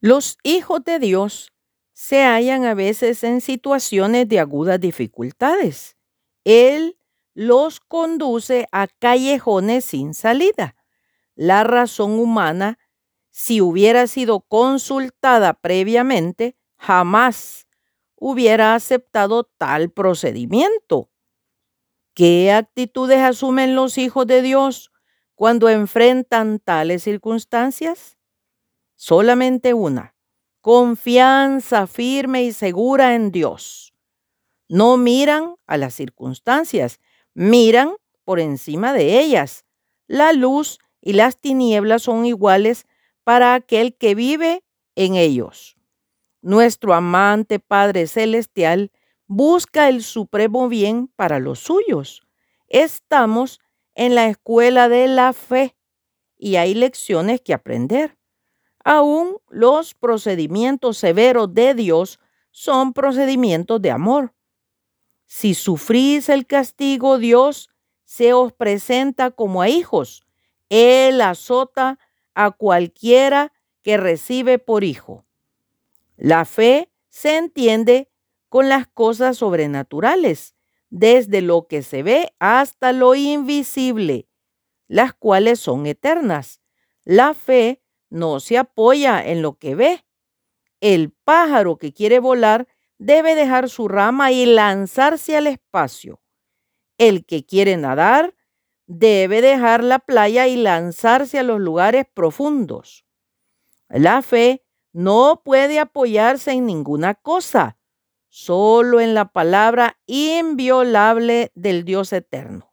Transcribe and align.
Los 0.00 0.38
hijos 0.42 0.84
de 0.84 0.98
Dios 0.98 1.52
se 1.92 2.22
hallan 2.22 2.64
a 2.64 2.74
veces 2.74 3.24
en 3.24 3.40
situaciones 3.40 4.28
de 4.28 4.38
agudas 4.38 4.80
dificultades. 4.80 5.96
Él 6.44 6.96
los 7.34 7.80
conduce 7.80 8.68
a 8.72 8.86
callejones 8.86 9.84
sin 9.84 10.14
salida. 10.14 10.76
La 11.34 11.64
razón 11.64 12.18
humana, 12.18 12.78
si 13.30 13.60
hubiera 13.60 14.06
sido 14.06 14.40
consultada 14.40 15.54
previamente, 15.54 16.56
jamás 16.76 17.66
hubiera 18.16 18.74
aceptado 18.74 19.44
tal 19.58 19.90
procedimiento. 19.90 21.10
¿Qué 22.14 22.52
actitudes 22.52 23.18
asumen 23.20 23.74
los 23.74 23.96
hijos 23.96 24.26
de 24.26 24.42
Dios 24.42 24.92
cuando 25.34 25.68
enfrentan 25.70 26.58
tales 26.58 27.02
circunstancias? 27.04 28.17
Solamente 29.00 29.74
una, 29.74 30.16
confianza 30.60 31.86
firme 31.86 32.42
y 32.42 32.52
segura 32.52 33.14
en 33.14 33.30
Dios. 33.30 33.94
No 34.68 34.96
miran 34.96 35.54
a 35.68 35.76
las 35.76 35.94
circunstancias, 35.94 36.98
miran 37.32 37.94
por 38.24 38.40
encima 38.40 38.92
de 38.92 39.20
ellas. 39.20 39.64
La 40.08 40.32
luz 40.32 40.80
y 41.00 41.12
las 41.12 41.40
tinieblas 41.40 42.02
son 42.02 42.26
iguales 42.26 42.86
para 43.22 43.54
aquel 43.54 43.96
que 43.96 44.16
vive 44.16 44.64
en 44.96 45.14
ellos. 45.14 45.76
Nuestro 46.42 46.92
amante 46.92 47.60
Padre 47.60 48.08
Celestial 48.08 48.90
busca 49.28 49.88
el 49.88 50.02
supremo 50.02 50.68
bien 50.68 51.06
para 51.14 51.38
los 51.38 51.60
suyos. 51.60 52.26
Estamos 52.66 53.60
en 53.94 54.16
la 54.16 54.26
escuela 54.26 54.88
de 54.88 55.06
la 55.06 55.32
fe 55.32 55.76
y 56.36 56.56
hay 56.56 56.74
lecciones 56.74 57.40
que 57.40 57.54
aprender. 57.54 58.17
Aún 58.90 59.36
los 59.50 59.92
procedimientos 59.92 60.96
severos 60.96 61.52
de 61.52 61.74
Dios 61.74 62.18
son 62.50 62.94
procedimientos 62.94 63.82
de 63.82 63.90
amor. 63.90 64.32
Si 65.26 65.52
sufrís 65.52 66.30
el 66.30 66.46
castigo, 66.46 67.18
Dios 67.18 67.68
se 68.04 68.32
os 68.32 68.50
presenta 68.54 69.30
como 69.30 69.60
a 69.60 69.68
hijos. 69.68 70.24
Él 70.70 71.20
azota 71.20 71.98
a 72.32 72.50
cualquiera 72.50 73.52
que 73.82 73.98
recibe 73.98 74.58
por 74.58 74.84
hijo. 74.84 75.26
La 76.16 76.46
fe 76.46 76.90
se 77.10 77.36
entiende 77.36 78.10
con 78.48 78.70
las 78.70 78.86
cosas 78.86 79.36
sobrenaturales, 79.36 80.54
desde 80.88 81.42
lo 81.42 81.66
que 81.66 81.82
se 81.82 82.02
ve 82.02 82.32
hasta 82.38 82.94
lo 82.94 83.14
invisible, 83.14 84.30
las 84.86 85.12
cuales 85.12 85.60
son 85.60 85.84
eternas. 85.84 86.62
La 87.04 87.34
fe 87.34 87.82
no 88.10 88.40
se 88.40 88.58
apoya 88.58 89.24
en 89.24 89.42
lo 89.42 89.58
que 89.58 89.74
ve. 89.74 90.04
El 90.80 91.12
pájaro 91.12 91.76
que 91.76 91.92
quiere 91.92 92.18
volar 92.18 92.68
debe 92.98 93.34
dejar 93.34 93.68
su 93.68 93.88
rama 93.88 94.32
y 94.32 94.46
lanzarse 94.46 95.36
al 95.36 95.46
espacio. 95.46 96.20
El 96.98 97.24
que 97.24 97.44
quiere 97.44 97.76
nadar 97.76 98.34
debe 98.86 99.40
dejar 99.42 99.84
la 99.84 99.98
playa 99.98 100.46
y 100.46 100.56
lanzarse 100.56 101.38
a 101.38 101.42
los 101.42 101.60
lugares 101.60 102.06
profundos. 102.12 103.04
La 103.88 104.22
fe 104.22 104.64
no 104.92 105.42
puede 105.44 105.78
apoyarse 105.78 106.52
en 106.52 106.66
ninguna 106.66 107.14
cosa, 107.14 107.78
solo 108.28 109.00
en 109.00 109.14
la 109.14 109.26
palabra 109.32 109.98
inviolable 110.06 111.52
del 111.54 111.84
Dios 111.84 112.12
eterno. 112.12 112.72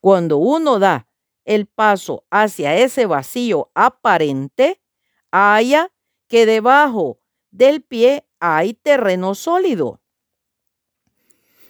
Cuando 0.00 0.38
uno 0.38 0.78
da 0.78 1.06
el 1.46 1.66
paso 1.66 2.26
hacia 2.30 2.76
ese 2.76 3.06
vacío 3.06 3.70
aparente, 3.74 4.82
haya 5.30 5.92
que 6.28 6.44
debajo 6.44 7.20
del 7.50 7.82
pie 7.82 8.26
hay 8.40 8.74
terreno 8.74 9.34
sólido. 9.34 10.02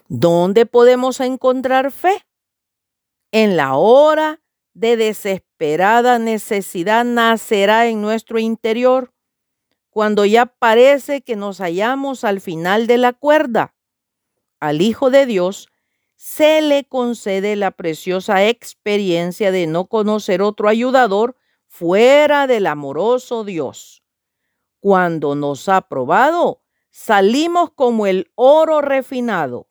¿Dónde 0.08 0.66
podemos 0.66 1.20
encontrar 1.20 1.92
fe? 1.92 2.26
En 3.32 3.56
la 3.56 3.76
hora 3.76 4.40
de 4.72 4.96
desesperada 4.96 6.18
necesidad 6.18 7.04
nacerá 7.04 7.86
en 7.86 8.00
nuestro 8.00 8.38
interior, 8.38 9.12
cuando 9.90 10.24
ya 10.24 10.46
parece 10.46 11.22
que 11.22 11.36
nos 11.36 11.58
hallamos 11.58 12.24
al 12.24 12.40
final 12.40 12.86
de 12.86 12.98
la 12.98 13.12
cuerda. 13.12 13.74
Al 14.60 14.80
Hijo 14.80 15.10
de 15.10 15.26
Dios 15.26 15.68
se 16.16 16.62
le 16.62 16.84
concede 16.84 17.56
la 17.56 17.70
preciosa 17.70 18.46
experiencia 18.46 19.52
de 19.52 19.66
no 19.66 19.86
conocer 19.86 20.40
otro 20.42 20.68
ayudador 20.68 21.36
fuera 21.66 22.46
del 22.46 22.66
amoroso 22.66 23.44
Dios. 23.44 24.02
Cuando 24.80 25.34
nos 25.34 25.68
ha 25.68 25.82
probado, 25.82 26.62
salimos 26.90 27.70
como 27.70 28.06
el 28.06 28.32
oro 28.34 28.80
refinado. 28.80 29.68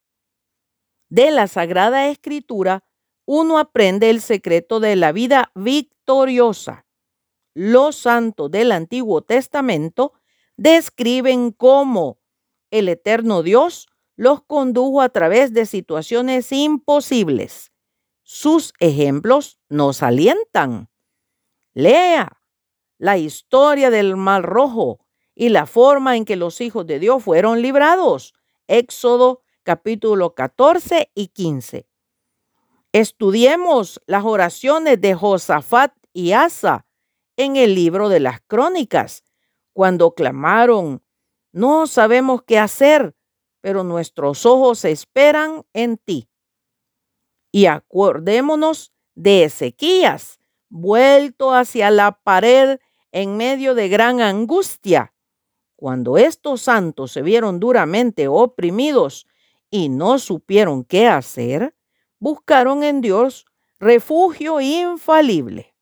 De 1.10 1.32
la 1.32 1.48
Sagrada 1.48 2.10
Escritura, 2.10 2.84
uno 3.26 3.58
aprende 3.58 4.12
el 4.12 4.22
secreto 4.22 4.80
de 4.80 4.96
la 4.96 5.12
vida 5.12 5.52
victoriosa. 5.56 6.86
Los 7.56 7.96
santos 7.96 8.52
del 8.52 8.72
Antiguo 8.72 9.24
Testamento 9.24 10.14
describen 10.58 11.52
cómo 11.52 12.20
el 12.70 12.90
eterno 12.90 13.42
Dios 13.42 13.88
los 14.16 14.44
condujo 14.44 15.02
a 15.02 15.10
través 15.10 15.54
de 15.54 15.66
situaciones 15.66 16.52
imposibles. 16.52 17.72
Sus 18.24 18.74
ejemplos 18.80 19.60
nos 19.70 20.02
alientan. 20.02 20.90
Lea 21.74 22.42
la 22.98 23.18
historia 23.18 23.90
del 23.90 24.16
Mar 24.16 24.44
Rojo 24.44 25.00
y 25.36 25.50
la 25.50 25.66
forma 25.66 26.16
en 26.16 26.26
que 26.26 26.38
los 26.38 26.62
hijos 26.62 26.88
de 26.88 27.00
Dios 27.00 27.24
fueron 27.24 27.62
librados. 27.62 28.34
Éxodo 28.68 29.42
capítulo 29.64 30.34
14 30.34 31.12
y 31.14 31.28
15. 31.28 31.88
Estudiemos 32.94 34.02
las 34.06 34.24
oraciones 34.24 35.02
de 35.02 35.16
Josafat 35.16 35.94
y 36.14 36.32
Asa 36.32 36.86
en 37.36 37.58
el 37.58 37.76
libro 37.76 38.08
de 38.10 38.22
las 38.22 38.40
crónicas, 38.48 39.24
cuando 39.74 40.14
clamaron, 40.14 41.04
no 41.52 41.88
sabemos 41.88 42.44
qué 42.44 42.58
hacer, 42.60 43.15
pero 43.66 43.84
nuestros 43.84 44.46
ojos 44.46 44.86
esperan 44.86 45.66
en 45.74 45.98
ti. 45.98 46.30
Y 47.52 47.66
acordémonos 47.66 48.94
de 49.16 49.46
Ezequías, 49.46 50.40
vuelto 50.70 51.52
hacia 51.52 51.90
la 51.90 52.12
pared 52.12 52.78
en 53.12 53.38
medio 53.38 53.74
de 53.74 53.90
gran 53.90 54.22
angustia. 54.22 55.16
Cuando 55.76 56.20
estos 56.20 56.62
santos 56.62 57.12
se 57.12 57.24
vieron 57.24 57.60
duramente 57.60 58.28
oprimidos 58.28 59.26
y 59.72 59.90
no 59.90 60.20
supieron 60.20 60.84
qué 60.84 61.08
hacer, 61.08 61.76
buscaron 62.20 62.84
en 62.84 63.02
Dios 63.02 63.48
refugio 63.80 64.62
infalible. 64.62 65.74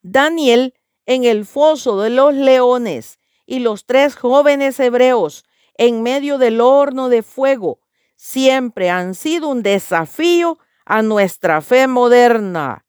Daniel 0.00 0.72
en 1.04 1.24
el 1.24 1.44
foso 1.44 2.00
de 2.00 2.08
los 2.08 2.32
leones 2.32 3.18
y 3.44 3.58
los 3.58 3.84
tres 3.84 4.16
jóvenes 4.16 4.80
hebreos 4.80 5.44
en 5.76 6.02
medio 6.02 6.38
del 6.38 6.60
horno 6.60 7.08
de 7.08 7.22
fuego 7.22 7.80
siempre 8.16 8.90
han 8.90 9.14
sido 9.14 9.48
un 9.48 9.62
desafío 9.62 10.58
a 10.84 11.02
nuestra 11.02 11.60
fe 11.60 11.86
moderna. 11.88 12.86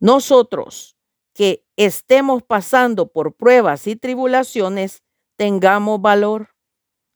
Nosotros 0.00 0.96
que 1.34 1.64
estemos 1.76 2.42
pasando 2.42 3.12
por 3.12 3.34
pruebas 3.34 3.86
y 3.86 3.96
tribulaciones, 3.96 5.02
tengamos 5.36 6.00
valor 6.00 6.50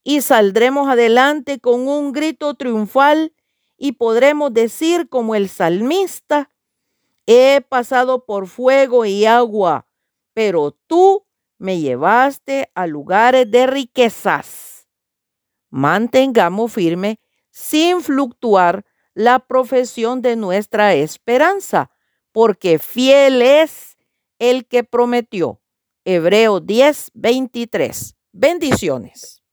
y 0.02 0.20
saldremos 0.20 0.88
adelante 0.88 1.58
con 1.60 1.88
un 1.88 2.12
grito 2.12 2.54
triunfal 2.54 3.34
y 3.76 3.92
podremos 3.92 4.52
decir 4.54 5.08
como 5.08 5.34
el 5.34 5.48
salmista, 5.48 6.50
he 7.26 7.62
pasado 7.68 8.24
por 8.24 8.46
fuego 8.46 9.04
y 9.04 9.24
agua, 9.26 9.88
pero 10.34 10.72
tú 10.86 11.26
me 11.64 11.80
llevaste 11.80 12.70
a 12.74 12.86
lugares 12.86 13.50
de 13.50 13.66
riquezas. 13.66 14.86
Mantengamos 15.70 16.72
firme, 16.72 17.18
sin 17.50 18.02
fluctuar, 18.02 18.84
la 19.14 19.38
profesión 19.38 20.22
de 20.22 20.36
nuestra 20.36 20.94
esperanza, 20.94 21.90
porque 22.32 22.78
fiel 22.78 23.40
es 23.40 23.96
el 24.38 24.66
que 24.66 24.84
prometió. 24.84 25.62
Hebreo 26.04 26.60
10, 26.60 27.12
23. 27.14 28.16
Bendiciones. 28.32 29.43